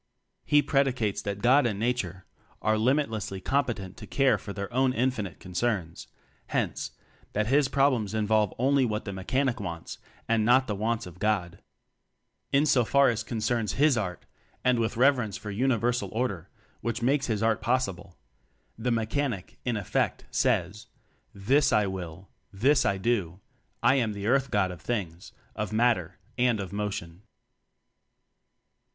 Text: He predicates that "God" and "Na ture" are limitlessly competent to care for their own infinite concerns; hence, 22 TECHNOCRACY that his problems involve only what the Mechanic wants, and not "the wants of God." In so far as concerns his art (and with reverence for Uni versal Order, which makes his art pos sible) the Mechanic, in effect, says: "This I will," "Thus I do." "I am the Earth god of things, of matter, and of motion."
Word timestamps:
He 0.43 0.63
predicates 0.63 1.21
that 1.21 1.43
"God" 1.43 1.67
and 1.67 1.79
"Na 1.79 1.91
ture" 1.95 2.25
are 2.59 2.75
limitlessly 2.75 3.39
competent 3.39 3.97
to 3.97 4.07
care 4.07 4.39
for 4.39 4.51
their 4.51 4.73
own 4.73 4.93
infinite 4.93 5.39
concerns; 5.39 6.07
hence, 6.47 6.89
22 6.89 7.03
TECHNOCRACY 7.03 7.31
that 7.33 7.55
his 7.55 7.67
problems 7.67 8.13
involve 8.15 8.51
only 8.57 8.83
what 8.83 9.05
the 9.05 9.13
Mechanic 9.13 9.59
wants, 9.59 9.99
and 10.27 10.43
not 10.43 10.65
"the 10.65 10.73
wants 10.73 11.05
of 11.05 11.19
God." 11.19 11.59
In 12.51 12.65
so 12.65 12.83
far 12.83 13.09
as 13.09 13.21
concerns 13.21 13.73
his 13.73 13.95
art 13.95 14.25
(and 14.63 14.79
with 14.79 14.97
reverence 14.97 15.37
for 15.37 15.51
Uni 15.51 15.75
versal 15.77 16.09
Order, 16.13 16.49
which 16.79 17.03
makes 17.03 17.27
his 17.27 17.43
art 17.43 17.61
pos 17.61 17.85
sible) 17.87 18.15
the 18.79 18.89
Mechanic, 18.91 19.59
in 19.65 19.77
effect, 19.77 20.25
says: 20.31 20.87
"This 21.31 21.71
I 21.71 21.85
will," 21.85 22.27
"Thus 22.51 22.85
I 22.85 22.97
do." 22.97 23.39
"I 23.83 23.97
am 23.97 24.13
the 24.13 24.25
Earth 24.25 24.49
god 24.49 24.71
of 24.71 24.81
things, 24.81 25.31
of 25.55 25.71
matter, 25.71 26.17
and 26.39 26.59
of 26.59 26.73
motion." 26.73 27.21